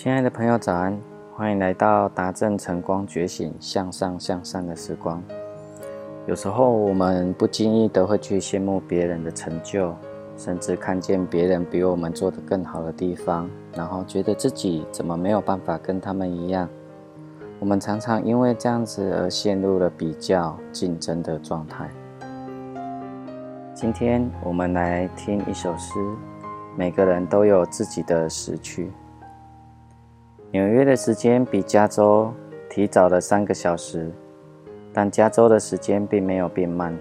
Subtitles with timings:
[0.00, 0.96] 亲爱的朋友，早安！
[1.34, 5.20] 欢迎来到达正晨光觉醒向上向善的时光。
[6.24, 9.92] 有时候我们不经意的会去羡慕别人的成就，
[10.36, 16.68] 甚至看见别人比我们做得更好的地方，然后觉得自己怎么没有办法跟他们一样。
[17.58, 21.90] 我们常常因为这样子而陷入了比较、竞争的状态。
[23.74, 25.98] 今天我们来听一首诗。
[26.76, 28.92] 每个人都有自己的时区。
[30.50, 32.32] 纽约的时间比加州
[32.70, 34.10] 提早了三个小时，
[34.94, 36.98] 但加州的时间并没有变慢。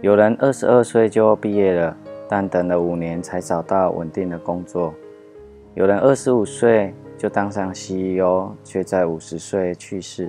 [0.00, 1.96] 有人二十二岁就毕业了，
[2.28, 4.92] 但等了五年才找到稳定的工作；
[5.74, 10.28] 有人二十五岁就当上 CEO，却在五十岁去世；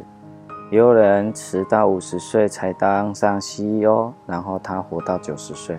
[0.72, 5.78] 也有人迟到五十岁才当上 CEO，然后他活到九十岁。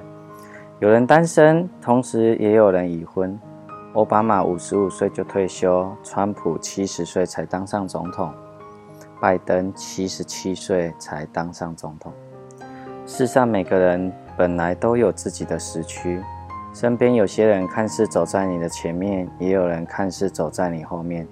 [0.79, 3.37] 有人单身，同时也有人已婚。
[3.99, 8.33] 奥巴马五十五岁就退休，川普七十岁才当上总统，
[9.21, 12.13] 拜登七十七岁才当上总统。
[13.05, 16.23] 世上每个人本来都有自己的时区，
[16.73, 21.27] 身边有些人看似走在你的前面，也有人看似走在你后面，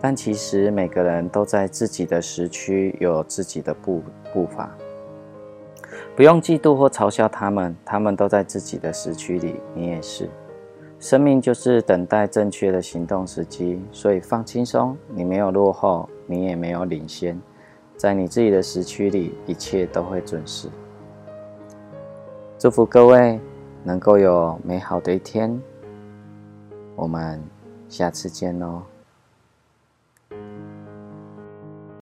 [0.00, 4.02] 但其实每个人都在自己的时区有自己的步
[4.34, 4.68] 步伐。
[6.16, 10.28] 不用嫉妒或嘲笑他们，他们都在自己的时区里，你也是。
[11.02, 17.36] 生命就是等待正确的行动时机，所以放轻松，你没有落后，你也没有领先，
[17.96, 20.68] 在你自己的时区里，一切都会准时。
[22.56, 23.40] 祝福各位
[23.82, 25.60] 能够有美好的一天，
[26.94, 27.42] 我们
[27.88, 28.80] 下次见喽。